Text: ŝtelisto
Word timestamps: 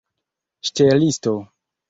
ŝtelisto 0.69 1.35